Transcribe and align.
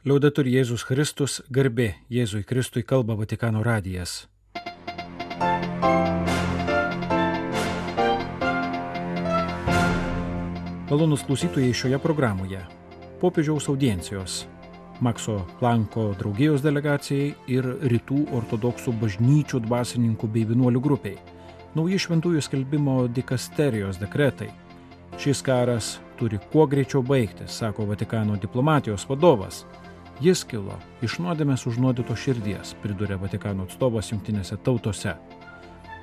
Liaudatur 0.00 0.46
Jėzus 0.48 0.80
Kristus, 0.88 1.42
garbė 1.52 1.90
Jėzui 2.08 2.40
Kristui 2.48 2.80
kalba 2.80 3.12
Vatikano 3.18 3.60
radijas. 3.60 4.30
Malonus 10.88 11.26
klausytojai 11.28 11.74
šioje 11.76 11.98
programoje. 12.00 12.62
Popiežiaus 13.20 13.68
audiencijos. 13.68 14.46
Makso 15.04 15.36
Planko 15.58 16.14
draugijos 16.16 16.64
delegacijai 16.64 17.34
ir 17.52 17.68
rytų 17.92 18.22
ortodoksų 18.40 18.96
bažnyčių 19.04 19.60
dvasininkų 19.66 20.32
bei 20.32 20.48
vienuolių 20.48 20.80
grupiai. 20.80 21.20
Nauji 21.76 22.00
šventųjų 22.06 22.46
skelbimo 22.48 22.96
dikasterijos 23.20 24.00
dekretai. 24.00 24.48
Šis 25.20 25.44
karas 25.44 25.98
turi 26.16 26.40
kuo 26.48 26.64
greičiau 26.64 27.04
baigtis, 27.04 27.52
sako 27.60 27.84
Vatikano 27.92 28.40
diplomatijos 28.40 29.04
vadovas. 29.04 29.66
Jis 30.20 30.42
kilo 30.44 30.74
iš 31.00 31.14
nuodėmės 31.24 31.62
užnuodyto 31.64 32.12
širdies, 32.12 32.74
pridūrė 32.82 33.16
Vatikano 33.22 33.64
atstovas 33.64 34.10
jungtinėse 34.12 34.58
tautose. 34.60 35.14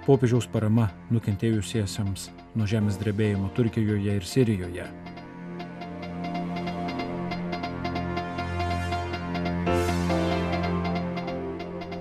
Popiežiaus 0.07 0.47
parama 0.49 0.87
nukentėjusiesiems 1.13 2.23
nuo 2.57 2.65
žemės 2.65 2.97
drebėjimo 2.97 3.51
Turkijoje 3.53 4.15
ir 4.17 4.25
Sirijoje. 4.25 4.87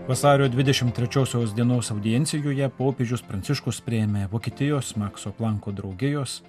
Vasario 0.09 0.49
23 0.49 1.53
dienos 1.53 1.93
audiencijoje 1.93 2.73
popiežius 2.81 3.29
Pranciškus 3.29 3.85
prieėmė 3.85 4.31
Vokietijos 4.33 4.97
Makso 4.97 5.37
Planko 5.37 5.77
draugijos, 5.77 6.41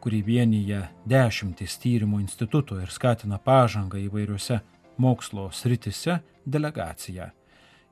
kuri 0.00 0.24
vienyje 0.24 0.86
dešimtis 1.04 1.76
tyrimo 1.76 2.24
institutų 2.24 2.80
ir 2.80 2.88
skatina 2.88 3.36
pažangą 3.36 4.00
įvairiuose 4.08 4.62
mokslo 5.00 5.48
sritise 5.54 6.20
delegaciją, 6.46 7.30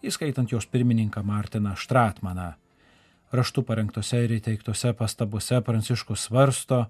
įskaitant 0.05 0.53
jos 0.53 0.69
pirmininką 0.69 1.23
Martiną 1.25 1.75
Štratmaną. 1.77 2.53
Raštu 3.33 3.65
parengtose 3.65 4.23
ir 4.25 4.37
įteiktose 4.39 4.95
pastabose 4.97 5.61
Pranciškus 5.65 6.29
svarsto 6.29 6.87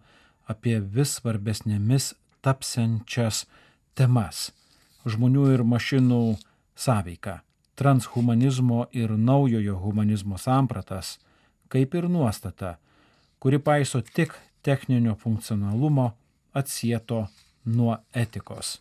apie 0.46 0.78
vis 0.80 1.16
svarbesnėmis 1.18 2.12
tapsiančias 2.42 3.46
temas- 3.94 4.50
žmonių 5.12 5.52
ir 5.54 5.64
mašinų 5.64 6.22
sąveiką 6.76 7.40
transhumanizmo 7.78 8.86
ir 8.92 9.10
naujojo 9.18 9.76
humanizmo 9.78 10.38
sampratas, 10.38 11.18
kaip 11.68 11.94
ir 11.94 12.08
nuostata, 12.10 12.74
kuri 13.38 13.58
paiso 13.58 14.00
tik 14.00 14.34
techninio 14.62 15.14
funkcionalumo 15.14 16.10
atsieto 16.52 17.26
nuo 17.64 17.98
etikos. 18.14 18.80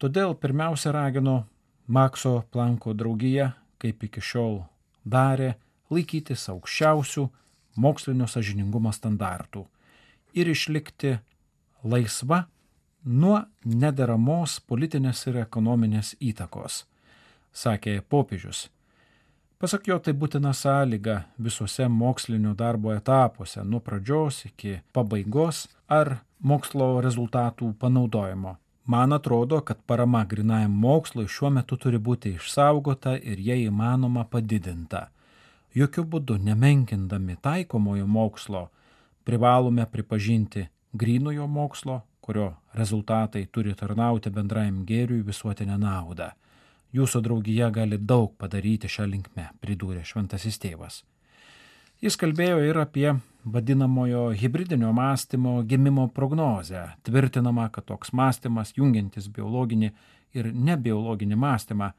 Todėl 0.00 0.34
pirmiausia 0.40 0.94
ragino 0.96 1.44
Makso 1.86 2.42
Planko 2.52 2.94
draugiją, 2.96 3.50
kaip 3.80 4.04
iki 4.06 4.22
šiol 4.24 4.62
darė, 5.04 5.54
laikytis 5.92 6.46
aukščiausių 6.52 7.26
mokslinio 7.76 8.28
sažiningumo 8.30 8.92
standartų 8.96 9.66
ir 10.34 10.48
išlikti 10.48 11.18
laisva 11.84 12.44
nuo 13.04 13.42
nederamos 13.64 14.60
politinės 14.64 15.26
ir 15.28 15.42
ekonominės 15.42 16.14
įtakos 16.20 16.84
sakė 17.52 18.00
popiežius. 18.08 18.68
Pasak 19.60 19.90
jo, 19.90 19.98
tai 20.00 20.14
būtina 20.16 20.54
sąlyga 20.56 21.18
visuose 21.36 21.88
mokslinio 21.92 22.54
darbo 22.56 22.94
etapuose, 22.94 23.60
nuo 23.64 23.80
pradžios 23.84 24.46
iki 24.48 24.78
pabaigos 24.96 25.66
ar 25.88 26.22
mokslo 26.40 27.00
rezultatų 27.04 27.74
panaudojimo. 27.78 28.56
Man 28.90 29.12
atrodo, 29.12 29.60
kad 29.60 29.78
parama 29.86 30.24
grinajam 30.24 30.72
mokslui 30.84 31.28
šiuo 31.30 31.50
metu 31.54 31.76
turi 31.78 31.98
būti 32.06 32.32
išsaugota 32.34 33.12
ir 33.32 33.38
jei 33.38 33.68
įmanoma 33.68 34.24
padidinta. 34.32 35.02
Jokių 35.78 36.02
būdų 36.14 36.38
nemenkindami 36.48 37.36
taikomojo 37.38 38.08
mokslo, 38.10 38.64
privalome 39.22 39.86
pripažinti 39.92 40.64
grinojo 41.02 41.46
mokslo, 41.46 42.00
kurio 42.20 42.48
rezultatai 42.80 43.44
turi 43.46 43.76
tarnauti 43.78 44.34
bendrajam 44.34 44.82
gėriui 44.90 45.22
visuotinę 45.30 45.78
naudą. 45.78 46.32
Jūsų 46.90 47.22
draugija 47.28 47.70
gali 47.70 47.98
daug 48.12 48.34
padaryti 48.42 48.90
šią 48.90 49.06
linkmę, 49.12 49.52
pridūrė 49.62 50.02
šventasis 50.02 50.58
tėvas. 50.58 51.04
Jis 52.02 52.18
kalbėjo 52.18 52.58
ir 52.66 52.82
apie 52.82 53.12
vadinamojo 53.44 54.30
hybridinio 54.30 54.92
mąstymo 54.92 55.62
gimimo 55.62 56.08
prognozę. 56.08 56.88
Tvirtinama, 57.02 57.68
kad 57.68 57.84
toks 57.84 58.12
mąstymas, 58.12 58.72
jungiantis 58.76 59.28
biologinį 59.28 59.90
ir 60.34 60.50
nebiologinį 60.54 61.36
mąstymą, 61.36 61.92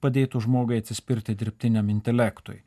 padėtų 0.00 0.40
žmogui 0.46 0.78
atsispirti 0.78 1.34
dirbtiniam 1.34 1.90
intelektui. 1.90 2.62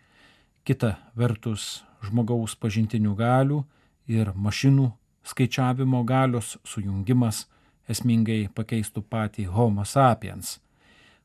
Kita 0.63 0.95
vertus, 1.15 1.83
žmogaus 2.03 2.55
pažintinių 2.55 3.15
galių 3.15 3.63
ir 4.07 4.31
mašinų 4.35 4.91
skaičiavimo 5.27 6.03
galios 6.03 6.57
sujungimas 6.63 7.45
esmingai 7.89 8.47
pakeistų 8.55 9.03
patį 9.03 9.51
Homo 9.51 9.85
sapiens 9.85 10.57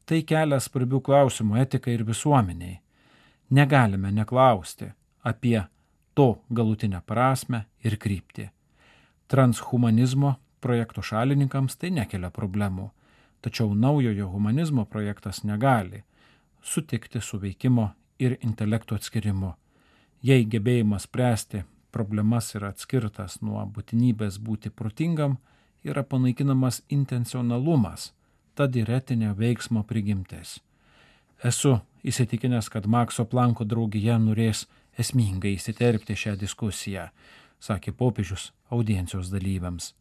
Tai 0.06 0.18
kelia 0.26 0.58
svarbių 0.60 0.98
klausimų 1.06 1.60
etikai 1.62 1.94
ir 1.96 2.02
visuomeniai. 2.06 2.80
Negalime 3.54 4.10
neklausti 4.12 4.90
apie 5.22 5.60
to 6.14 6.42
galutinę 6.50 7.00
prasme 7.06 7.64
ir 7.84 7.98
kryptį. 7.98 8.48
Transhumanizmo 9.28 10.34
projekto 10.60 11.02
šalininkams 11.02 11.76
tai 11.76 11.90
nekelia 11.90 12.30
problemų, 12.30 12.90
tačiau 13.42 13.74
naujojo 13.74 14.28
humanizmo 14.28 14.84
projektas 14.84 15.42
negali 15.44 16.02
sutikti 16.62 17.20
su 17.20 17.38
veikimo 17.38 17.90
ir 18.18 18.36
intelekto 18.40 18.94
atskirimu. 18.94 19.54
Jei 20.22 20.44
gebėjimas 20.46 21.08
spręsti 21.08 21.64
problemas 21.90 22.54
yra 22.54 22.70
atskirtas 22.70 23.40
nuo 23.42 23.64
būtinybės 23.66 24.38
būti 24.38 24.70
protingam, 24.70 25.38
yra 25.82 26.04
panaikinamas 26.06 26.82
intencionalumas 26.88 28.12
tad 28.54 28.76
ir 28.76 28.90
etinio 28.90 29.32
veiksmo 29.34 29.82
prigimtis. 29.82 30.60
Esu 31.42 31.78
įsitikinęs, 32.06 32.68
kad 32.70 32.86
Makso 32.86 33.24
Planko 33.24 33.64
draugija 33.64 34.18
norės 34.18 34.66
esmingai 34.98 35.54
įsiterpti 35.56 36.16
šią 36.18 36.36
diskusiją, 36.40 37.08
sakė 37.62 37.92
popiežius 37.92 38.50
audiencijos 38.70 39.30
dalyviams. 39.32 39.92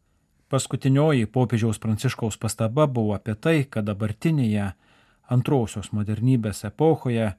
Paskutinioji 0.52 1.26
popiežiaus 1.32 1.78
pranciškaus 1.80 2.36
pastaba 2.36 2.86
buvo 2.86 3.14
apie 3.16 3.34
tai, 3.34 3.64
kad 3.64 3.86
dabartinėje 3.88 4.72
antrosios 5.32 5.92
modernybės 5.96 6.66
epochoje 6.68 7.32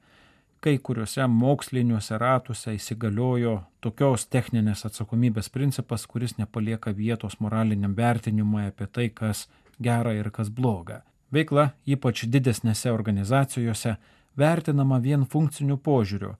kai 0.64 0.78
kuriuose 0.80 1.26
moksliniuose 1.28 2.18
ratuose 2.18 2.72
įsigaliojo 2.72 3.58
tokios 3.84 4.24
techninės 4.32 4.86
atsakomybės 4.88 5.50
principas, 5.52 6.06
kuris 6.08 6.38
nepalieka 6.38 6.94
vietos 6.96 7.36
moraliniam 7.44 7.92
vertinimui 7.98 8.70
apie 8.70 8.88
tai, 8.88 9.10
kas 9.12 9.44
gera 9.78 10.14
ir 10.16 10.30
kas 10.32 10.48
bloga. 10.48 11.02
Veikla, 11.34 11.66
ypač 11.84 12.24
didesnėse 12.32 12.90
organizacijose, 12.94 13.96
vertinama 14.40 15.02
vien 15.04 15.26
funkciniu 15.28 15.76
požiūriu, 15.76 16.32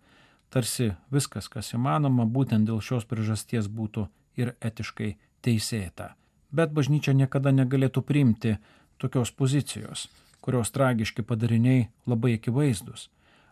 tarsi 0.54 0.92
viskas, 1.10 1.48
kas 1.50 1.72
įmanoma, 1.74 2.26
būtent 2.36 2.68
dėl 2.68 2.78
šios 2.78 3.06
priežasties 3.10 3.66
būtų 3.66 4.06
ir 4.38 4.54
etiškai 4.62 5.16
teisėta. 5.42 6.14
Bet 6.54 6.70
bažnyčia 6.76 7.16
niekada 7.18 7.50
negalėtų 7.50 8.04
priimti 8.06 8.54
tokios 9.02 9.34
pozicijos, 9.34 10.06
kurios 10.40 10.70
tragiški 10.70 11.26
padariniai 11.26 11.88
labai 12.06 12.36
akivaizdus. 12.38 13.08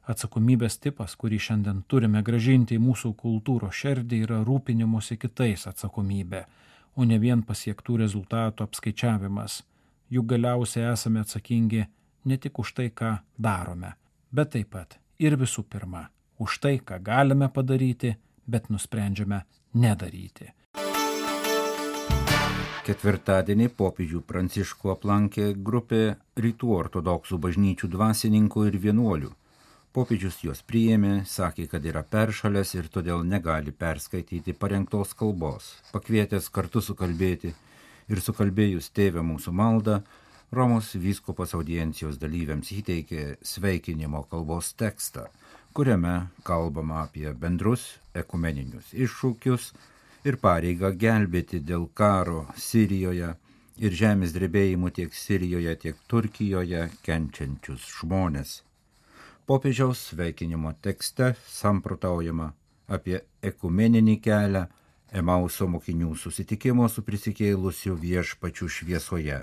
Atsakomybės 0.06 0.78
tipas, 0.82 1.14
kurį 1.18 1.38
šiandien 1.38 1.82
turime 1.90 2.22
gražinti 2.26 2.78
į 2.78 2.82
mūsų 2.82 3.12
kultūros 3.18 3.74
šerdį, 3.82 4.22
yra 4.26 4.40
rūpinimuose 4.46 5.18
kitais 5.18 5.66
atsakomybė, 5.70 6.46
o 6.94 7.06
ne 7.06 7.18
vien 7.22 7.42
pasiektų 7.46 8.00
rezultatų 8.02 8.66
apskaičiavimas 8.66 9.62
juk 10.12 10.26
galiausiai 10.28 10.90
esame 10.92 11.22
atsakingi 11.24 11.84
ne 12.28 12.36
tik 12.36 12.58
už 12.58 12.74
tai, 12.76 12.90
ką 12.90 13.12
darome, 13.38 13.94
bet 14.30 14.52
taip 14.54 14.74
pat 14.74 14.98
ir 15.18 15.38
visų 15.40 15.64
pirma 15.72 16.08
už 16.42 16.58
tai, 16.62 16.74
ką 16.82 16.98
galime 17.02 17.48
padaryti, 17.48 18.16
bet 18.46 18.68
nusprendžiame 18.72 19.44
nedaryti. 19.78 20.50
Ketvirtadienį 22.82 23.68
popiežių 23.78 24.24
Pranciškų 24.26 24.90
aplankė 24.96 25.52
grupė 25.54 26.16
rytų 26.34 26.72
ortodoksų 26.74 27.38
bažnyčių 27.44 27.90
dvasininkų 27.92 28.64
ir 28.72 28.78
vienuolių. 28.82 29.30
Popiežius 29.94 30.40
juos 30.42 30.64
priėmė, 30.66 31.12
sakė, 31.28 31.68
kad 31.70 31.84
yra 31.86 32.02
peršalęs 32.02 32.74
ir 32.74 32.88
todėl 32.90 33.22
negali 33.28 33.70
perskaityti 33.70 34.56
parengtos 34.56 35.12
kalbos, 35.14 35.68
pakvietęs 35.92 36.48
kartu 36.50 36.82
sukalbėti 36.82 37.52
ir 38.10 38.24
sukalbėjus 38.24 38.90
tėvę 38.96 39.22
mūsų 39.30 39.54
maldą, 39.54 40.00
Romos 40.52 40.90
vyskupas 41.00 41.54
audiencijos 41.56 42.18
dalyviams 42.20 42.68
įteikė 42.74 43.38
sveikinimo 43.40 44.18
kalbos 44.28 44.74
tekstą, 44.76 45.30
kuriame 45.72 46.14
kalbama 46.44 47.02
apie 47.06 47.30
bendrus 47.44 47.84
ekumeninius 48.22 48.92
iššūkius 49.04 49.70
ir 50.28 50.36
pareigą 50.42 50.90
gelbėti 51.04 51.60
dėl 51.70 51.86
karo 52.00 52.42
Sirijoje 52.56 53.30
ir 53.82 53.96
žemės 54.00 54.34
drebėjimų 54.36 54.90
tiek 54.98 55.14
Sirijoje, 55.16 55.74
tiek 55.84 56.02
Turkijoje 56.12 56.88
kenčiančius 57.06 57.86
žmonės. 57.98 58.60
Popiežiaus 59.46 60.02
sveikinimo 60.12 60.74
tekste 60.84 61.32
samprotaujama 61.48 62.52
apie 62.88 63.22
ekumeninį 63.42 64.20
kelią 64.22 64.68
Emauso 65.12 65.66
mokinių 65.68 66.14
susitikimo 66.16 66.86
su 66.88 67.02
prisikėlusiu 67.04 67.98
viešpačiu 68.00 68.68
šviesoje. 68.72 69.42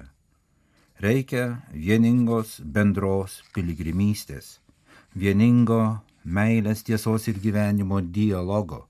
Reikia 0.99 1.43
vieningos 1.73 2.55
bendros 2.65 3.35
piligrimystės, 3.53 4.57
vieningo 5.13 5.99
meilės 6.37 6.83
tiesos 6.85 7.27
ir 7.31 7.39
gyvenimo 7.41 8.01
dialogo, 8.01 8.85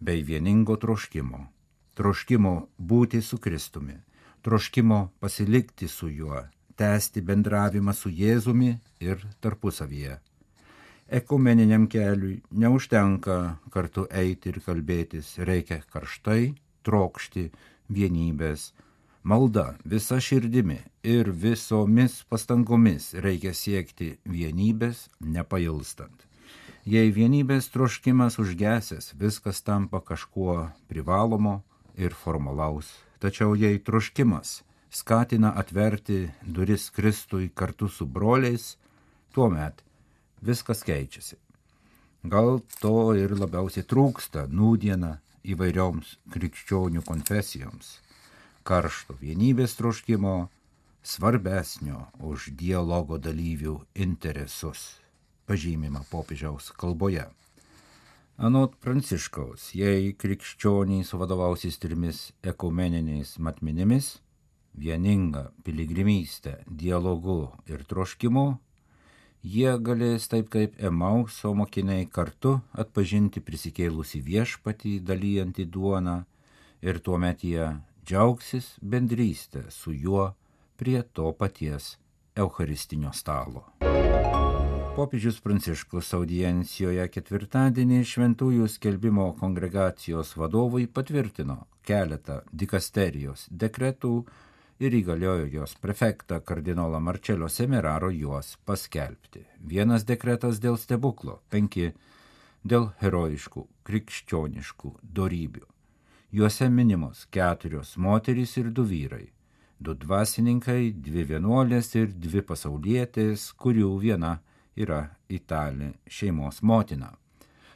bei 0.00 0.22
vieningo 0.26 0.76
troškimo, 0.82 1.46
troškimo 1.94 2.54
būti 2.78 3.22
su 3.22 3.38
Kristumi, 3.38 3.96
troškimo 4.42 5.00
pasilikti 5.20 5.88
su 5.88 6.10
juo, 6.10 6.42
tęsti 6.76 7.22
bendravimą 7.22 7.94
su 7.94 8.10
Jėzumi 8.10 8.74
ir 9.00 9.22
tarpusavyje. 9.40 10.18
Ekumeniniam 11.06 11.86
keliui 11.86 12.40
neužtenka 12.50 13.36
kartu 13.70 14.08
eiti 14.10 14.50
ir 14.50 14.58
kalbėtis, 14.66 15.36
reikia 15.38 15.78
karštai 15.92 16.56
trokšti 16.82 17.50
vienybės. 17.88 18.72
Malda 19.26 19.74
visa 19.84 20.18
širdimi 20.22 20.80
ir 21.02 21.30
visomis 21.30 22.20
pastangomis 22.30 23.12
reikia 23.22 23.54
siekti 23.54 24.16
vienybės 24.26 25.06
nepailstant. 25.20 26.26
Jei 26.86 27.10
vienybės 27.10 27.66
troškimas 27.74 28.36
užgesęs, 28.38 29.08
viskas 29.18 29.58
tampa 29.66 29.98
kažkuo 29.98 30.68
privalomo 30.86 31.64
ir 31.98 32.12
formalaus. 32.14 32.92
Tačiau 33.18 33.56
jei 33.58 33.80
troškimas 33.82 34.60
skatina 34.94 35.50
atverti 35.58 36.28
duris 36.42 36.84
Kristui 36.94 37.48
kartu 37.50 37.88
su 37.88 38.06
broliais, 38.06 38.76
tuomet 39.34 39.82
viskas 40.40 40.84
keičiasi. 40.86 41.34
Gal 42.22 42.60
to 42.78 43.16
ir 43.18 43.34
labiausiai 43.34 43.82
trūksta 43.82 44.44
nūdiena 44.46 45.16
įvairioms 45.42 46.12
krikščionių 46.36 47.02
konfesijoms- 47.02 47.88
karšto 48.68 49.18
vienybės 49.24 49.74
troškimo 49.80 50.36
svarbesnio 51.02 52.06
už 52.22 52.46
dialogo 52.62 53.18
dalyvių 53.18 53.74
interesus, 54.06 55.00
pažymima 55.46 56.02
popiežiaus 56.10 56.70
kalboje. 56.76 57.26
Anot 58.36 58.74
Pranciškaus, 58.84 59.70
jei 59.72 60.10
krikščionys 60.12 61.14
vadovausis 61.16 61.78
trimis 61.80 62.18
ekumeniniais 62.44 63.38
matmenimis- 63.40 64.18
vieninga 64.82 65.46
piligrimystė, 65.64 66.58
dialogu 66.68 67.52
ir 67.66 67.84
troškimu, 67.88 68.58
jie 69.42 69.72
galės 69.78 70.28
taip 70.28 70.50
kaip 70.50 70.76
Emauso 70.78 71.54
mokiniai 71.54 72.10
kartu 72.10 72.60
atpažinti 72.74 73.40
prisikėlusi 73.40 74.20
viešpatį 74.20 75.00
dalyjantį 75.00 75.70
duoną 75.70 76.24
ir 76.82 76.98
tuomet 76.98 77.40
jie 77.40 77.80
džiaugsis 78.04 78.76
bendrystę 78.82 79.70
su 79.70 79.92
juo 79.92 80.34
prie 80.76 81.02
to 81.02 81.32
paties 81.32 81.96
Eucharistinio 82.36 83.12
stalo. 83.12 83.64
Popiežius 84.96 85.42
Pranciškus 85.44 86.14
audiencijoje 86.16 87.02
ketvirtadienį 87.12 87.98
šventųjų 88.08 88.68
skelbimo 88.72 89.26
kongregacijos 89.36 90.30
vadovui 90.40 90.86
patvirtino 90.88 91.56
keletą 91.84 92.38
dikasterijos 92.62 93.42
dekretų 93.50 94.12
ir 94.80 94.96
įgaliojo 94.96 95.50
jos 95.52 95.76
prefektą 95.84 96.38
kardinolą 96.40 97.02
Marčelio 97.10 97.50
Semeraro 97.52 98.08
juos 98.08 98.54
paskelbti. 98.64 99.44
Vienas 99.60 100.08
dekretas 100.08 100.62
dėl 100.64 100.80
stebuklo, 100.80 101.42
penki 101.52 101.90
dėl 102.64 102.88
herojiškų, 103.04 103.68
krikščioniškų 103.84 104.96
dorybių. 105.20 105.68
Juose 106.32 106.72
minimos 106.72 107.26
keturios 107.28 107.98
moterys 108.00 108.56
ir 108.56 108.72
du 108.72 108.88
vyrai 108.88 109.26
du 109.78 109.92
dvasininkai, 109.92 110.94
dvi 110.96 111.28
vienuolės 111.36 111.92
ir 112.00 112.12
dvi 112.16 112.40
pasaulietės, 112.40 113.50
kurių 113.60 113.90
viena 114.00 114.38
yra 114.76 115.08
italė 115.32 115.94
šeimos 116.06 116.62
motina. 116.62 117.14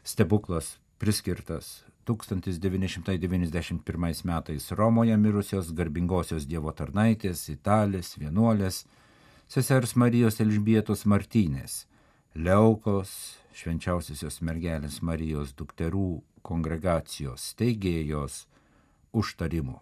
Stebuklas 0.04 0.76
priskirtas 1.00 1.80
1991 2.04 4.24
metais 4.24 4.72
Romoje 4.72 5.16
mirusios 5.16 5.72
garbingosios 5.72 6.46
Dievo 6.46 6.72
tarnaitės, 6.72 7.48
italės, 7.52 8.18
vienuolės, 8.18 8.86
sesers 9.48 9.96
Marijos 9.96 10.40
Elžbietos 10.40 11.06
Martynės, 11.06 11.86
Leukos, 12.34 13.38
švenčiausiosios 13.54 14.40
mergelės 14.46 15.02
Marijos 15.02 15.52
dukterų 15.58 16.22
kongregacijos 16.46 17.40
steigėjos 17.52 18.46
užtarimu. 19.12 19.80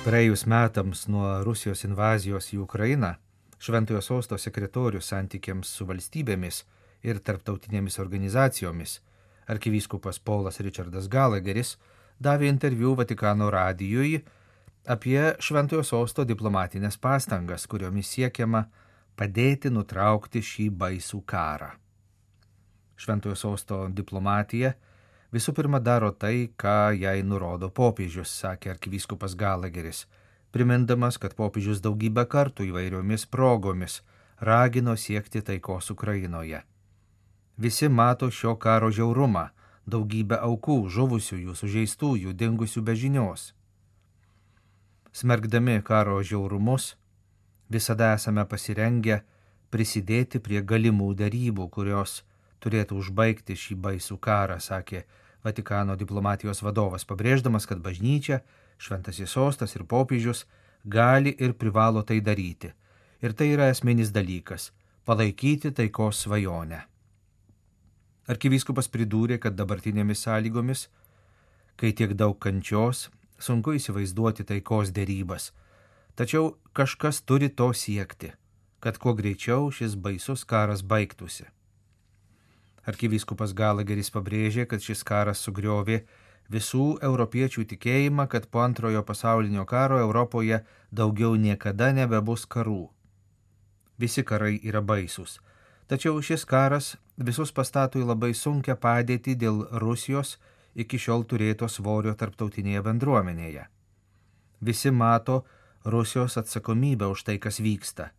Praėjus 0.00 0.46
metams 0.48 1.04
nuo 1.12 1.42
Rusijos 1.44 1.84
invazijos 1.84 2.46
į 2.54 2.62
Ukrainą, 2.64 3.18
Šventojo 3.60 4.00
sosto 4.00 4.38
sekretorius 4.40 5.10
santykiams 5.12 5.68
su 5.68 5.84
valstybėmis 5.84 6.62
ir 7.04 7.18
tarptautinėmis 7.20 7.98
organizacijomis, 8.00 8.94
arkivyskupas 9.52 10.18
Paulas 10.24 10.62
Richardas 10.64 11.08
Gallagheris 11.12 11.74
davė 12.16 12.48
interviu 12.48 12.94
Vatikano 12.96 13.50
radijui 13.52 14.22
apie 14.88 15.34
Šventojo 15.44 15.84
sosto 15.84 16.24
diplomatinės 16.24 16.96
pastangas, 16.96 17.66
kuriomis 17.68 18.08
siekiama 18.14 18.64
padėti 19.16 19.68
nutraukti 19.68 20.40
šį 20.40 20.70
baisų 20.80 21.20
karą. 21.28 21.74
Šventojo 22.96 23.36
sosto 23.36 23.82
diplomatija 23.92 24.72
visų 25.36 25.52
pirma 25.56 25.82
daro 25.84 26.14
tai, 26.16 26.48
ką 26.56 26.94
jai 26.96 27.20
nurodo 27.22 27.68
popiežius, 27.68 28.32
sakė 28.40 28.72
arkivyskupas 28.72 29.36
Gallagheris 29.36 30.06
primindamas, 30.50 31.18
kad 31.18 31.34
popiežius 31.38 31.80
daugybę 31.84 32.26
kartų 32.26 32.66
įvairiomis 32.70 33.26
progomis 33.30 34.00
ragino 34.40 34.96
siekti 34.96 35.42
taikos 35.42 35.90
Ukrainoje. 35.90 36.62
Visi 37.60 37.88
mato 37.88 38.30
šio 38.30 38.56
karo 38.56 38.90
žiaurumą, 38.90 39.50
daugybę 39.86 40.38
aukų, 40.40 40.78
žuvusiųjų, 40.88 41.54
sužeistųjų, 41.54 42.32
dingusių 42.32 42.82
be 42.82 42.96
žinios. 42.96 43.52
Smergdami 45.12 45.80
karo 45.82 46.22
žiaurumus, 46.22 46.94
visada 47.68 48.14
esame 48.14 48.46
pasirengę 48.46 49.20
prisidėti 49.70 50.40
prie 50.40 50.62
galimų 50.62 51.14
darybų, 51.18 51.68
kurios 51.68 52.22
turėtų 52.62 53.00
užbaigti 53.02 53.56
šį 53.56 53.76
baisų 53.86 54.18
karą, 54.18 54.60
sakė 54.60 55.04
Vatikano 55.40 55.96
diplomatijos 55.96 56.60
vadovas, 56.60 57.06
pabrėždamas, 57.08 57.64
kad 57.64 57.80
bažnyčia 57.80 58.42
šventasis 58.80 59.30
sostas 59.36 59.76
ir 59.76 59.84
popiežius 59.84 60.46
gali 60.84 61.34
ir 61.38 61.52
privalo 61.52 62.02
tai 62.02 62.20
daryti. 62.20 62.72
Ir 63.20 63.36
tai 63.36 63.52
yra 63.54 63.68
esminis 63.68 64.10
dalykas- 64.10 64.70
palaikyti 65.06 65.70
taikos 65.70 66.24
svajonę. 66.24 66.80
Arkivyskupas 68.28 68.88
pridūrė, 68.88 69.38
kad 69.38 69.56
dabartinėmis 69.56 70.24
sąlygomis, 70.24 70.88
kai 71.76 71.92
tiek 71.92 72.14
daug 72.14 72.38
kančios, 72.38 73.08
sunku 73.38 73.74
įsivaizduoti 73.74 74.44
taikos 74.44 74.92
dėrybas, 74.92 75.50
tačiau 76.16 76.56
kažkas 76.72 77.22
turi 77.26 77.48
to 77.48 77.72
siekti, 77.72 78.32
kad 78.80 78.98
kuo 78.98 79.14
greičiau 79.14 79.70
šis 79.72 79.96
baisus 79.96 80.44
karas 80.44 80.82
baigtųsi. 80.82 81.44
Arkivyskupas 82.86 83.52
Galageris 83.52 84.10
pabrėžė, 84.10 84.66
kad 84.66 84.80
šis 84.80 85.02
karas 85.04 85.42
sugriovė 85.44 86.04
visų 86.50 86.98
europiečių 87.06 87.64
tikėjimą, 87.72 88.26
kad 88.28 88.48
po 88.50 88.64
antrojo 88.64 89.02
pasaulinio 89.06 89.64
karo 89.66 90.00
Europoje 90.02 90.62
daugiau 90.90 91.36
niekada 91.36 91.92
nebebus 91.94 92.46
karų. 92.46 92.88
Visi 93.98 94.24
karai 94.24 94.58
yra 94.64 94.82
baisus, 94.82 95.38
tačiau 95.86 96.22
šis 96.24 96.46
karas 96.48 96.96
visus 97.16 97.52
pastato 97.52 98.00
į 98.00 98.08
labai 98.08 98.32
sunkę 98.34 98.74
padėtį 98.74 99.36
dėl 99.36 99.66
Rusijos 99.82 100.38
iki 100.74 100.98
šiol 100.98 101.26
turėto 101.28 101.68
svorio 101.68 102.14
tarptautinėje 102.14 102.82
bendruomenėje. 102.86 103.66
Visi 104.60 104.90
mato 104.90 105.44
Rusijos 105.84 106.36
atsakomybę 106.36 107.08
už 107.08 107.24
tai, 107.24 107.38
kas 107.38 107.60
vyksta. 107.60 108.10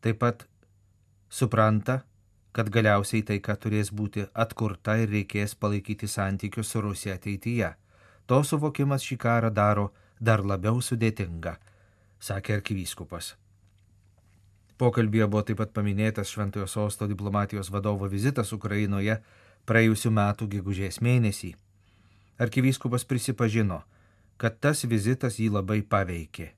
Taip 0.00 0.20
pat 0.20 0.46
supranta, 1.28 2.00
kad 2.52 2.70
galiausiai 2.70 3.22
taika 3.26 3.54
turės 3.56 3.92
būti 3.94 4.26
atkurta 4.34 4.96
ir 5.02 5.10
reikės 5.14 5.54
palaikyti 5.54 6.08
santykius 6.08 6.72
su 6.72 6.80
Rusija 6.80 7.14
ateityje. 7.18 7.74
To 8.26 8.42
suvokimas 8.44 9.04
šį 9.06 9.18
karą 9.18 9.50
daro 9.54 9.90
dar 10.20 10.42
labiau 10.44 10.82
sudėtinga, 10.82 11.56
sakė 12.20 12.58
arkivyskupas. 12.58 13.34
Pokalbėje 14.80 15.26
buvo 15.28 15.42
taip 15.44 15.58
pat 15.60 15.72
paminėtas 15.76 16.30
Šventojo 16.32 16.66
sosto 16.66 17.06
diplomatijos 17.06 17.68
vadovo 17.70 18.08
vizitas 18.08 18.52
Ukrainoje 18.56 19.18
praėjusiu 19.68 20.10
metu 20.10 20.48
gegužės 20.48 21.02
mėnesį. 21.04 21.52
Arkivyskupas 22.40 23.04
prisipažino, 23.04 23.82
kad 24.40 24.56
tas 24.64 24.86
vizitas 24.88 25.36
jį 25.36 25.50
labai 25.58 25.82
paveikė. 25.82 26.54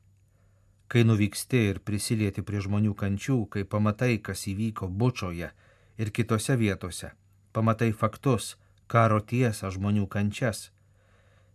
Kai 0.86 1.02
nuvyksti 1.08 1.64
ir 1.72 1.80
prisilieti 1.82 2.44
prie 2.46 2.60
žmonių 2.62 2.94
kančių, 2.94 3.38
kai 3.50 3.64
pamatai, 3.64 4.18
kas 4.22 4.46
įvyko 4.46 4.86
bučioje 4.86 5.50
ir 5.98 6.10
kitose 6.10 6.56
vietose, 6.56 7.12
pamatai 7.52 7.92
faktus, 7.92 8.56
karo 8.86 9.20
tiesą, 9.20 9.70
žmonių 9.72 10.06
kančias, 10.08 10.70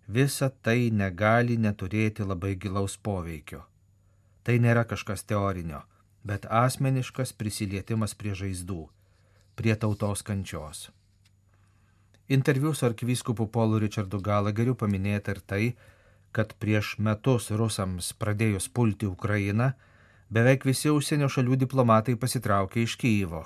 visa 0.07 0.49
tai 0.49 0.89
negali 0.91 1.57
neturėti 1.57 2.25
labai 2.25 2.55
gilaus 2.55 2.97
poveikio. 2.97 3.63
Tai 4.43 4.55
nėra 4.63 4.85
kažkas 4.87 5.25
teorinio, 5.27 5.81
bet 6.23 6.47
asmeniškas 6.49 7.33
prisilietimas 7.33 8.15
prie 8.15 8.35
žaizdų, 8.35 8.85
prie 9.59 9.75
tautos 9.75 10.23
kančios. 10.23 10.87
Interviu 12.27 12.73
su 12.73 12.85
arkivyskupu 12.85 13.47
Polu 13.47 13.79
Richardu 13.79 14.19
Galageriu 14.19 14.75
paminėta 14.75 15.35
ir 15.35 15.43
tai, 15.51 15.75
kad 16.31 16.53
prieš 16.59 16.97
metus 16.99 17.51
rusams 17.51 18.11
pradėjus 18.19 18.67
pulti 18.67 19.07
Ukrainą, 19.07 19.71
beveik 20.29 20.67
visi 20.67 20.91
užsienio 20.91 21.29
šalių 21.31 21.55
diplomatai 21.63 22.17
pasitraukė 22.19 22.83
iš 22.83 22.97
Kyjivo. 22.99 23.45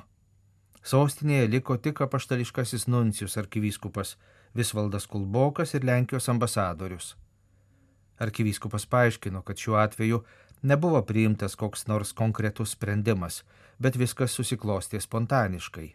Sostinėje 0.82 1.48
liko 1.48 1.78
tik 1.78 2.02
apaštališkasis 2.02 2.88
nuncijus 2.90 3.38
arkivyskupas 3.38 4.16
Visvaldas 4.58 5.06
Kulbokas 5.06 5.76
ir 5.78 5.86
Lenkijos 5.86 6.30
ambasadorius. 6.30 7.16
Arkivyskupas 8.22 8.88
paaiškino, 8.90 9.42
kad 9.42 9.58
šiuo 9.58 9.78
atveju 9.78 10.24
nebuvo 10.62 11.02
priimtas 11.06 11.56
koks 11.56 11.88
nors 11.88 12.14
konkretus 12.14 12.74
sprendimas, 12.74 13.44
bet 13.80 13.98
viskas 13.98 14.34
susiklostė 14.34 15.02
spontaniškai. 15.02 15.88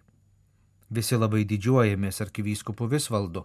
Visi 0.90 1.19
labai 1.19 1.43
didžiuojamės 1.50 2.23
arkivyskupu 2.23 2.87
Visvaldu, 2.87 3.43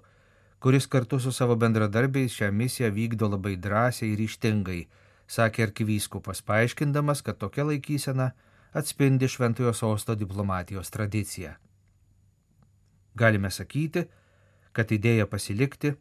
kuris 0.62 0.86
kartu 0.88 1.20
su 1.20 1.34
savo 1.34 1.56
bendradarbiais 1.58 2.38
šią 2.38 2.52
misiją 2.54 2.92
vykdo 2.94 3.30
labai 3.34 3.56
drąsiai 3.58 4.14
ir 4.14 4.22
ryštingai, 4.22 4.82
sakė 5.26 5.66
arkivyskupas, 5.70 6.46
paaiškindamas, 6.46 7.26
kad 7.26 7.42
tokia 7.42 7.66
laikysena 7.66 8.32
atspindi 8.74 9.28
Šventojo 9.28 9.74
sosto 9.74 10.16
diplomatijos 10.16 10.90
tradiciją. 10.90 11.54
Galime 13.16 13.52
sakyti, 13.52 14.06
kad 14.72 14.92
idėja 14.92 15.28
pasilikti, 15.28 15.96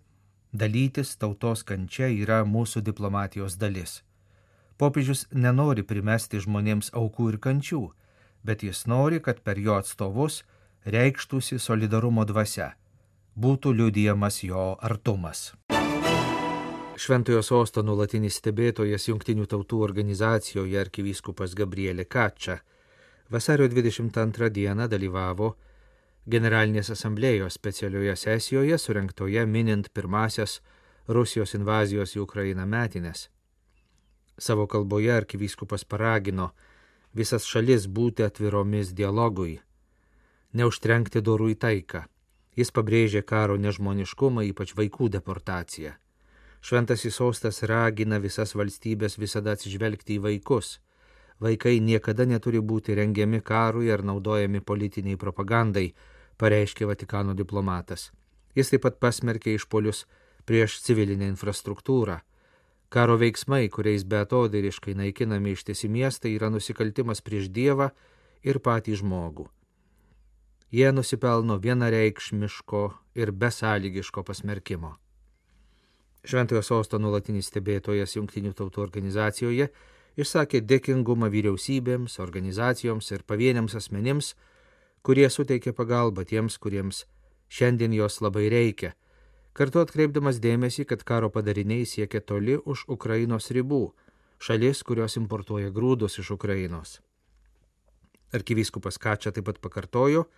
dalytis 0.53 1.17
tautos 1.19 1.65
kančia 1.67 2.11
yra 2.11 2.45
mūsų 2.47 2.83
diplomatijos 2.87 3.59
dalis. 3.59 4.03
Popiežius 4.79 5.27
nenori 5.33 5.83
primesti 5.83 6.41
žmonėms 6.41 6.95
aukų 6.97 7.33
ir 7.33 7.39
kančių, 7.43 7.83
bet 8.47 8.63
jis 8.63 8.87
nori, 8.87 9.21
kad 9.21 9.43
per 9.45 9.59
jo 9.59 9.77
atstovus 9.77 10.43
reikštųsi 10.87 11.59
solidarumo 11.59 12.25
dvasia, 12.25 12.73
būtų 13.37 13.75
liudijamas 13.77 14.43
jo 14.47 14.77
artumas. 14.81 15.51
Šventojo 17.01 17.41
sosto 17.41 17.81
nulatinis 17.81 18.37
stebėtojas 18.43 19.07
Junktinių 19.09 19.47
tautų 19.49 19.79
organizacijoje 19.87 20.77
arkivyskupas 20.77 21.55
Gabrielė 21.57 22.05
Kačia 22.05 22.59
vasario 23.33 23.69
22 23.73 24.51
dieną 24.53 24.85
dalyvavo 24.93 25.49
Generalinės 26.35 26.91
asamblėjos 26.93 27.57
specialioje 27.57 28.17
sesijoje 28.21 28.77
surinktoje 28.83 29.47
minint 29.49 29.89
pirmasias 29.97 30.59
Rusijos 31.09 31.57
invazijos 31.57 32.13
į 32.19 32.21
Ukrainą 32.27 32.69
metinės. 32.69 33.31
Savo 34.37 34.69
kalboje 34.69 35.15
arkivyskupas 35.15 35.89
paragino 35.89 36.51
visas 37.17 37.49
šalis 37.49 37.89
būti 37.89 38.29
atviromis 38.29 38.93
dialogui 38.93 39.57
neužtrenkti 40.53 41.25
durų 41.25 41.49
į 41.57 41.59
taiką. 41.65 42.05
Jis 42.61 42.77
pabrėžė 42.77 43.25
karo 43.25 43.57
nežmoniškumą, 43.57 44.45
ypač 44.53 44.77
vaikų 44.77 45.09
deportaciją. 45.17 45.97
Šventasis 46.61 47.17
sostas 47.17 47.63
ragina 47.63 48.19
visas 48.21 48.55
valstybės 48.55 49.17
visada 49.19 49.55
atsižvelgti 49.57 50.19
į 50.19 50.23
vaikus. 50.27 50.79
Vaikai 51.41 51.79
niekada 51.81 52.27
neturi 52.29 52.61
būti 52.61 52.97
rengiami 52.99 53.41
karui 53.41 53.89
ar 53.93 54.05
naudojami 54.05 54.61
politiniai 54.61 55.17
propagandai, 55.17 55.95
pareiškė 56.37 56.89
Vatikano 56.91 57.35
diplomatas. 57.35 58.11
Jis 58.55 58.73
taip 58.73 58.85
pat 58.85 58.99
pasmerkė 59.01 59.55
išpolius 59.57 60.05
prieš 60.45 60.81
civilinę 60.85 61.31
infrastruktūrą. 61.33 62.19
Karo 62.91 63.17
veiksmai, 63.17 63.69
kuriais 63.73 64.05
beatodairiškai 64.05 64.97
naikinami 64.99 65.55
ištisi 65.57 65.89
miestai, 65.89 66.35
yra 66.37 66.51
nusikaltimas 66.51 67.25
prieš 67.25 67.49
Dievą 67.49 67.89
ir 68.43 68.61
patį 68.61 68.99
žmogų 69.01 69.49
jie 70.71 70.93
nusipelno 70.93 71.57
vienareikšmiško 71.59 72.83
ir 73.15 73.33
besąlygiško 73.33 74.23
pasmerkimo. 74.23 74.97
Šventojo 76.25 76.61
sosto 76.63 76.99
nulatinis 77.01 77.49
stebėtojas 77.49 78.17
Junktinių 78.17 78.53
tautų 78.57 78.83
organizacijoje 78.85 79.71
išsakė 80.21 80.61
dėkingumą 80.69 81.31
vyriausybėms, 81.33 82.19
organizacijoms 82.21 83.11
ir 83.15 83.25
pavieniams 83.25 83.77
asmenims, 83.79 84.35
kurie 85.03 85.29
suteikė 85.31 85.73
pagalbą 85.73 86.27
tiems, 86.29 86.59
kuriems 86.59 87.05
šiandien 87.49 87.95
jos 87.97 88.21
labai 88.21 88.49
reikia, 88.53 88.93
kartu 89.57 89.81
atkreipdamas 89.81 90.41
dėmesį, 90.43 90.87
kad 90.93 91.05
karo 91.05 91.31
padariniai 91.33 91.87
siekia 91.89 92.21
toli 92.21 92.59
už 92.59 92.85
Ukrainos 92.89 93.51
ribų, 93.55 93.91
šalis, 94.41 94.83
kurios 94.85 95.17
importuoja 95.17 95.73
grūdus 95.73 96.21
iš 96.21 96.35
Ukrainos. 96.37 97.01
Arkivyskupas 98.37 99.01
Kačia 99.03 99.33
taip 99.35 99.49
pat 99.49 99.59
pakartojo, 99.59 100.29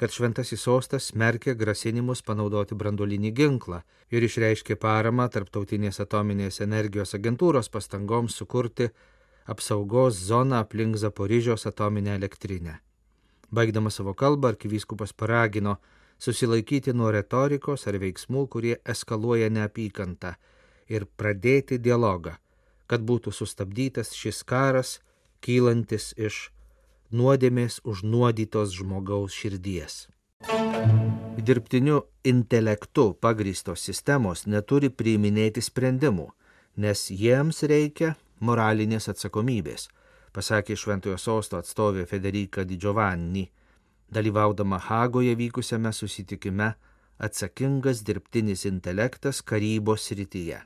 kad 0.00 0.08
šventasis 0.08 0.62
sostas 0.64 1.10
smerkė 1.10 1.52
grasinimus 1.60 2.22
panaudoti 2.24 2.76
brandolinį 2.82 3.30
ginklą 3.36 3.82
ir 4.08 4.24
išreiškė 4.24 4.78
paramą 4.80 5.26
Tarptautinės 5.28 6.00
atominės 6.00 6.62
energijos 6.64 7.12
agentūros 7.18 7.68
pastangoms 7.68 8.38
sukurti 8.40 8.86
apsaugos 9.52 10.16
zoną 10.30 10.62
aplink 10.64 10.96
Zaporižios 10.96 11.66
atominę 11.68 12.14
elektrinę. 12.16 12.78
Baigdamas 13.52 13.98
savo 14.00 14.14
kalbą, 14.14 14.54
arkivyskupas 14.54 15.12
paragino 15.12 15.76
susilaikyti 16.18 16.94
nuo 16.96 17.10
retorikos 17.12 17.84
ar 17.90 17.98
veiksmų, 18.00 18.46
kurie 18.48 18.78
eskaluoja 18.94 19.50
neapykantą 19.52 20.32
ir 20.88 21.04
pradėti 21.20 21.76
dialogą, 21.76 22.38
kad 22.88 23.04
būtų 23.04 23.34
sustabdytas 23.36 24.14
šis 24.16 24.40
karas, 24.48 24.96
kylantis 25.44 26.14
iš 26.16 26.46
nuodėmės 27.10 27.80
užnuodytos 27.84 28.74
žmogaus 28.78 29.34
širdies. 29.34 30.06
Dirbtiniu 31.40 32.02
intelektu 32.24 33.14
pagristos 33.20 33.82
sistemos 33.84 34.46
neturi 34.46 34.90
priiminėti 34.90 35.62
sprendimų, 35.64 36.28
nes 36.76 37.06
jiems 37.10 37.62
reikia 37.66 38.14
moralinės 38.40 39.08
atsakomybės, 39.12 39.88
pasakė 40.32 40.76
Šventojo 40.76 41.18
sosto 41.18 41.58
atstovė 41.58 42.06
Federika 42.06 42.64
Di 42.64 42.78
Giovanni, 42.78 43.48
dalyvaudama 44.12 44.78
Hagoje 44.78 45.34
vykusiame 45.36 45.92
susitikime 45.92 46.74
atsakingas 47.18 48.04
dirbtinis 48.06 48.64
intelektas 48.68 49.42
karybos 49.42 50.06
srityje. 50.08 50.60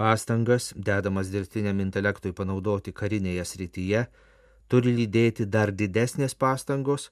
Pastangas, 0.00 0.72
dedamas 0.76 1.28
dirbtiniam 1.28 1.80
intelektui 1.82 2.32
panaudoti 2.32 2.92
karinėje 2.96 3.44
srityje, 3.44 4.06
turi 4.70 4.92
lydėti 4.94 5.46
dar 5.46 5.72
didesnės 5.74 6.36
pastangos, 6.38 7.10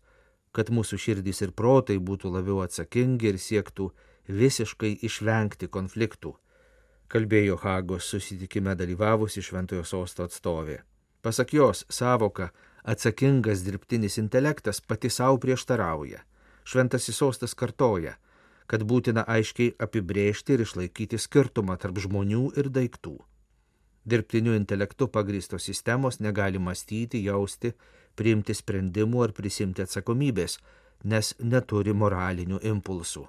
kad 0.55 0.71
mūsų 0.71 0.99
širdys 1.05 1.43
ir 1.45 1.55
protai 1.61 1.99
būtų 1.99 2.31
labiau 2.33 2.63
atsakingi 2.65 3.33
ir 3.33 3.41
siektų 3.43 3.91
visiškai 4.29 4.93
išvengti 5.09 5.69
konfliktų, 5.73 6.35
kalbėjo 7.13 7.59
Hagos 7.63 8.09
susitikime 8.13 8.75
dalyvavusi 8.79 9.43
Šventojo 9.43 9.85
sosto 9.85 10.27
atstovė. 10.29 10.83
Pasak 11.23 11.53
jos, 11.53 11.85
savoka 11.91 12.51
atsakingas 12.85 13.65
dirbtinis 13.67 14.19
intelektas 14.23 14.81
pati 14.81 15.11
savo 15.11 15.41
prieštarauja. 15.43 16.23
Šventasis 16.69 17.17
sostas 17.17 17.57
kartoja, 17.59 18.15
kad 18.69 18.85
būtina 18.85 19.25
aiškiai 19.27 19.75
apibrėžti 19.81 20.55
ir 20.55 20.65
išlaikyti 20.67 21.19
skirtumą 21.19 21.79
tarp 21.81 21.99
žmonių 22.05 22.53
ir 22.61 22.69
daiktų. 22.69 23.17
Dirbtiniu 24.09 24.55
intelektu 24.57 25.09
pagristos 25.13 25.65
sistemos 25.69 26.21
negali 26.25 26.59
mąstyti, 26.59 27.21
jausti, 27.25 27.75
priimti 28.17 28.55
sprendimų 28.57 29.25
ar 29.27 29.35
prisimti 29.37 29.85
atsakomybės, 29.85 30.57
nes 31.05 31.35
neturi 31.39 31.93
moralinių 31.93 32.63
impulsų. 32.73 33.27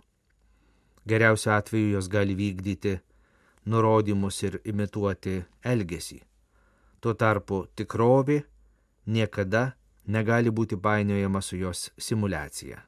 Geriausiu 1.09 1.51
atveju 1.57 1.89
jos 1.98 2.07
gali 2.07 2.36
vykdyti 2.36 3.00
nurodymus 3.65 4.43
ir 4.43 4.59
imituoti 4.63 5.41
elgesį. 5.74 6.21
Tuo 7.00 7.13
tarpu 7.13 7.65
tikrovė 7.75 8.41
niekada 9.07 9.74
negali 10.07 10.51
būti 10.51 10.77
painiojama 10.77 11.41
su 11.41 11.57
jos 11.57 11.89
simulacija. 11.98 12.86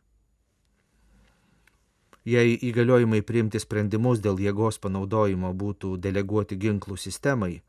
Jei 2.25 2.53
įgaliojimai 2.69 3.23
priimti 3.25 3.59
sprendimus 3.59 4.21
dėl 4.21 4.37
jėgos 4.39 4.77
panaudojimo 4.79 5.53
būtų 5.57 5.95
deleguoti 5.97 6.55
ginklų 6.55 6.97
sistemai, 6.97 7.61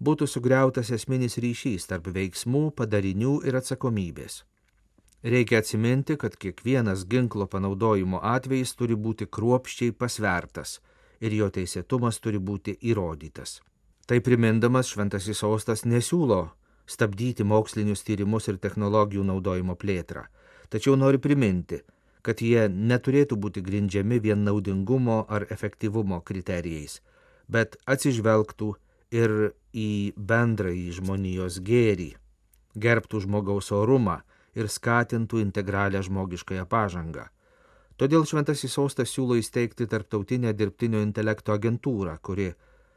būtų 0.00 0.26
sugriautas 0.26 0.90
esminis 0.90 1.38
ryšys 1.38 1.86
tarp 1.90 2.08
veiksmų, 2.14 2.70
padarinių 2.76 3.40
ir 3.46 3.60
atsakomybės. 3.60 4.42
Reikia 5.24 5.62
atsiminti, 5.62 6.18
kad 6.20 6.36
kiekvienas 6.36 7.06
ginklo 7.08 7.46
panaudojimo 7.48 8.20
atvejis 8.20 8.74
turi 8.76 8.96
būti 8.96 9.24
kruopščiai 9.26 9.94
pasvertas 9.96 10.80
ir 11.20 11.32
jo 11.32 11.48
teisėtumas 11.48 12.20
turi 12.20 12.38
būti 12.38 12.76
įrodytas. 12.90 13.60
Tai 14.04 14.20
primindamas 14.20 14.90
šventasis 14.92 15.40
sostas 15.40 15.86
nesiūlo 15.88 16.42
stabdyti 16.86 17.44
mokslinius 17.48 18.04
tyrimus 18.04 18.50
ir 18.52 18.60
technologijų 18.60 19.24
naudojimo 19.24 19.78
plėtrą, 19.80 20.26
tačiau 20.68 20.98
nori 21.00 21.16
priminti, 21.16 21.80
kad 22.20 22.40
jie 22.44 22.68
neturėtų 22.68 23.38
būti 23.40 23.62
grindžiami 23.64 24.20
vien 24.20 24.44
naudingumo 24.44 25.22
ar 25.28 25.46
efektyvumo 25.48 26.20
kriterijais, 26.20 27.00
bet 27.48 27.78
atsižvelgtų 27.88 28.74
ir 29.16 29.54
į 29.74 30.14
bendrąjį 30.16 30.98
žmonijos 31.00 31.58
gėrį, 31.66 32.12
gerbtų 32.78 33.24
žmogaus 33.26 33.72
orumą 33.74 34.20
ir 34.54 34.70
skatintų 34.70 35.42
integralią 35.42 36.02
žmogiškąją 36.06 36.66
pažangą. 36.70 37.26
Todėl 37.98 38.24
Šventasis 38.26 38.74
Sostas 38.74 39.12
siūlo 39.14 39.36
įsteigti 39.38 39.86
tarptautinę 39.90 40.54
dirbtinio 40.54 41.02
intelekto 41.02 41.54
agentūrą, 41.54 42.16
kuri 42.22 42.50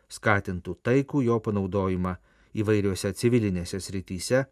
skatintų 0.09 0.77
taikų 0.85 1.21
jo 1.27 1.37
panaudojimą 1.43 2.15
įvairiuose 2.57 3.11
civilinėse 3.13 3.81
srityse, 3.81 4.45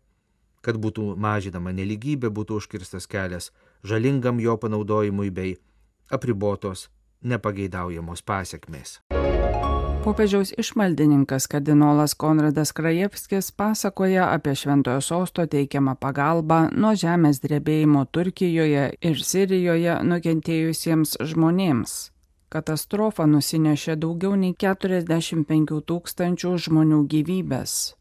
kad 0.66 0.82
būtų 0.82 1.14
mažinama 1.22 1.74
neligybė, 1.74 2.30
būtų 2.30 2.62
užkirstas 2.62 3.10
kelias 3.10 3.52
žalingam 3.86 4.42
jo 4.42 4.58
panaudojimui 4.58 5.30
bei 5.30 5.58
apribotos 6.14 6.90
nepageidaujamos 7.22 8.22
pasiekmės. 8.22 9.00
Popiežiaus 10.06 10.54
išmaldininkas 10.58 11.48
kardinolas 11.48 12.14
Konradas 12.14 12.72
Krajevskis 12.72 13.52
pasakoja 13.52 14.28
apie 14.30 14.56
Šventojo 14.56 15.02
sosto 15.02 15.46
teikiamą 15.50 15.96
pagalbą 15.98 16.60
nuo 16.78 16.92
žemės 16.94 17.40
drebėjimo 17.42 18.04
Turkijoje 18.14 18.84
ir 19.02 19.24
Sirijoje 19.30 19.96
nukentėjusiems 20.06 21.18
žmonėms. 21.32 21.96
Katastrofa 22.54 23.26
nusinešė 23.26 23.96
daugiau 23.98 24.38
nei 24.38 24.54
45 24.54 25.82
tūkstančių 25.90 26.54
žmonių 26.68 27.00
gyvybės. 27.10 27.96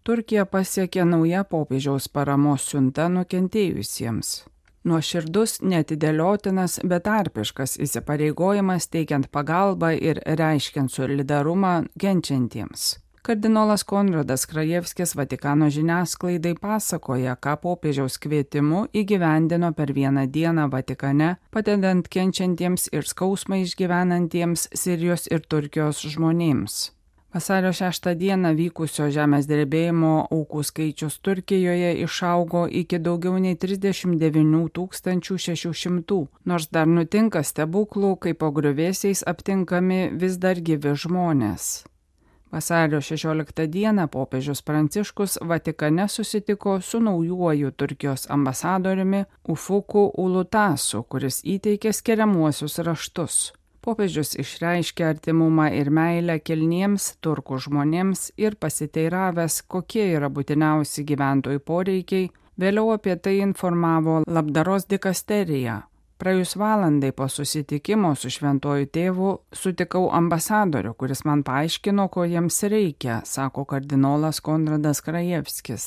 Turkija 0.00 0.48
pasiekė 0.48 1.04
nauja 1.04 1.44
popiežiaus 1.44 2.08
paramos 2.08 2.70
siunta 2.72 3.12
nukentėjusiems 3.12 4.49
nuoširdus, 4.84 5.60
netidėliotinas, 5.62 6.80
betarpiškas 6.84 7.76
įsipareigojimas 7.84 8.88
teikiant 8.92 9.30
pagalbą 9.32 9.92
ir 9.98 10.22
reiškiant 10.24 10.92
solidarumą 10.92 11.76
kenčiantiems. 12.00 12.96
Kardinolas 13.22 13.82
Konradas 13.84 14.46
Krajevskis 14.48 15.12
Vatikano 15.14 15.68
žiniasklaidai 15.68 16.54
pasakoja, 16.56 17.34
ką 17.36 17.58
popiežiaus 17.60 18.16
kvietimu 18.16 18.86
įgyvendino 18.96 19.74
per 19.76 19.92
vieną 19.92 20.24
dieną 20.32 20.70
Vatikane, 20.72 21.34
padedant 21.52 22.08
kenčiantiems 22.08 22.88
ir 22.96 23.04
skausmą 23.04 23.60
išgyvenantiems 23.66 24.70
Sirijos 24.72 25.28
ir 25.28 25.44
Turkijos 25.44 26.00
žmonėms. 26.00 26.99
Vasario 27.34 27.70
6 27.72 28.08
dieną 28.18 28.50
vykusio 28.58 29.04
žemės 29.14 29.46
drebėjimo 29.46 30.14
aukų 30.34 30.64
skaičius 30.66 31.20
Turkijoje 31.22 31.92
išaugo 32.02 32.64
iki 32.80 32.98
daugiau 32.98 33.38
nei 33.38 33.54
39 33.54 34.88
600, 35.38 36.16
nors 36.44 36.66
dar 36.74 36.90
nutinka 36.90 37.44
stebuklų, 37.46 38.16
kai 38.16 38.32
po 38.34 38.50
griuvėsiais 38.50 39.22
aptinkami 39.22 40.00
vis 40.10 40.40
dar 40.42 40.58
gyvi 40.58 40.96
žmonės. 41.04 41.68
Vasario 42.50 42.98
16 42.98 43.66
dieną 43.66 44.08
popiežius 44.08 44.62
Pranciškus 44.62 45.38
Vatikane 45.40 46.08
susitiko 46.08 46.80
su 46.80 47.00
naujuoju 47.00 47.70
Turkijos 47.70 48.26
ambasadoriumi 48.30 49.24
Ufuku 49.44 50.10
Ulutasu, 50.18 51.02
kuris 51.02 51.44
įteikė 51.44 51.94
skiriamuosius 51.94 52.78
raštus. 52.78 53.59
Popiežius 53.80 54.34
išreiškė 54.36 55.04
artimumą 55.08 55.70
ir 55.72 55.88
meilę 55.88 56.36
kilniems 56.44 57.14
turkų 57.24 57.62
žmonėms 57.64 58.26
ir 58.36 58.58
pasiteiravęs, 58.60 59.62
kokie 59.72 60.04
yra 60.18 60.28
būtiniausi 60.28 61.06
gyventojų 61.08 61.62
poreikiai, 61.64 62.26
vėliau 62.60 62.92
apie 62.96 63.16
tai 63.16 63.38
informavo 63.40 64.20
labdaros 64.28 64.84
dikasterija. 64.90 65.78
Praėjus 66.20 66.52
valandai 66.60 67.14
po 67.16 67.30
susitikimo 67.32 68.12
su 68.12 68.28
šventuoju 68.28 68.90
tėvu 68.92 69.30
sutikau 69.56 70.10
ambasadorių, 70.12 70.92
kuris 71.00 71.24
man 71.24 71.40
paaiškino, 71.46 72.10
ko 72.12 72.28
jiems 72.28 72.60
reikia, 72.68 73.22
sako 73.24 73.64
kardinolas 73.64 74.42
Konradas 74.44 75.00
Krajevskis. 75.06 75.86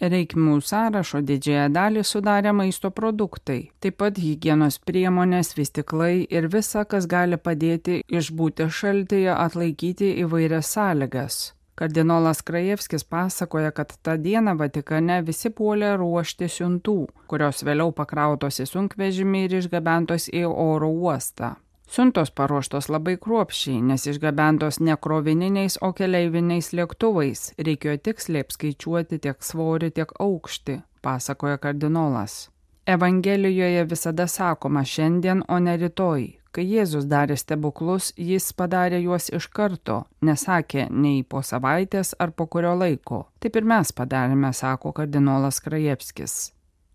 Reikmių 0.00 0.54
sąrašo 0.64 1.18
didžiąją 1.28 1.66
dalį 1.76 2.02
sudarė 2.08 2.54
maisto 2.56 2.88
produktai, 2.88 3.58
taip 3.84 3.98
pat 4.00 4.16
hygienos 4.16 4.78
priemonės, 4.88 5.52
vystiklai 5.58 6.24
ir 6.24 6.48
visa, 6.54 6.86
kas 6.88 7.04
gali 7.04 7.36
padėti 7.36 8.00
išbūti 8.08 8.70
šaltyje, 8.72 9.34
atlaikyti 9.36 10.14
įvairias 10.24 10.72
sąlygas. 10.72 11.40
Kardinolas 11.76 12.40
Krajevskis 12.42 13.04
pasakoja, 13.04 13.70
kad 13.76 13.92
tą 14.02 14.16
dieną 14.16 14.56
Vatikane 14.56 15.20
visi 15.24 15.52
puolė 15.52 15.94
ruošti 16.00 16.48
siuntų, 16.48 16.98
kurios 17.28 17.60
vėliau 17.64 17.92
pakrautos 17.92 18.60
į 18.64 18.70
sunkvežimį 18.72 19.44
ir 19.46 19.58
išgabentos 19.60 20.32
į 20.32 20.46
oro 20.48 20.88
uostą. 20.88 21.58
Siuntos 21.90 22.30
paruoštos 22.30 22.86
labai 22.94 23.16
kruopščiai, 23.18 23.80
nes 23.82 24.04
išgabentos 24.06 24.76
ne 24.86 24.94
krovininiais, 25.06 25.74
o 25.82 25.88
keleiviniais 25.98 26.68
lėktuvais. 26.78 27.40
Reikėjo 27.58 27.96
tiksliai 28.06 28.44
apskaičiuoti 28.46 29.18
tiek 29.24 29.42
svorį, 29.42 29.88
tiek 29.96 30.12
aukštį, 30.22 30.76
pasakoja 31.02 31.58
kardinolas. 31.58 32.44
Evangelijoje 32.94 33.82
visada 33.90 34.28
sakoma 34.30 34.84
šiandien, 34.86 35.42
o 35.48 35.58
ne 35.58 35.74
rytoj. 35.82 36.28
Kai 36.54 36.66
Jėzus 36.66 37.10
darė 37.10 37.34
stebuklus, 37.38 38.12
jis 38.18 38.46
padarė 38.54 39.02
juos 39.02 39.26
iš 39.34 39.50
karto, 39.50 40.04
nesakė 40.22 40.86
nei 40.90 41.26
po 41.26 41.42
savaitės 41.42 42.14
ar 42.22 42.30
po 42.30 42.46
kurio 42.46 42.76
laiko. 42.78 43.24
Taip 43.42 43.58
ir 43.58 43.66
mes 43.74 43.90
padarėme, 43.90 44.54
sako 44.54 44.94
kardinolas 44.94 45.58
Krajevskis. 45.66 46.38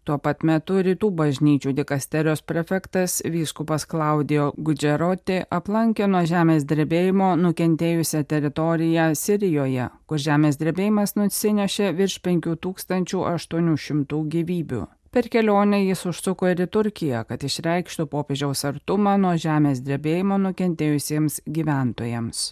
Tuo 0.06 0.20
pat 0.22 0.44
metu 0.46 0.76
rytų 0.86 1.08
bažnyčių 1.18 1.72
dikasterijos 1.80 2.44
prefektas 2.46 3.24
vyskupas 3.26 3.88
Klaudijo 3.90 4.52
Gudžeroti 4.54 5.40
aplankė 5.50 6.06
nuo 6.06 6.22
žemės 6.30 6.62
drebėjimo 6.70 7.32
nukentėjusią 7.42 8.22
teritoriją 8.30 9.08
Sirijoje, 9.18 9.88
kur 10.06 10.22
žemės 10.22 10.62
drebėjimas 10.62 11.16
nusinešė 11.18 11.90
virš 11.98 12.20
5800 12.28 14.22
gyvybių. 14.36 14.84
Per 15.10 15.26
kelionę 15.34 15.82
jis 15.88 16.06
užsuko 16.12 16.54
ir 16.54 16.62
į 16.68 16.70
Turkiją, 16.70 17.26
kad 17.26 17.42
išreikštų 17.42 18.06
popiežiaus 18.12 18.62
artumą 18.70 19.18
nuo 19.18 19.34
žemės 19.42 19.82
drebėjimo 19.82 20.38
nukentėjusiems 20.46 21.42
gyventojams. 21.50 22.52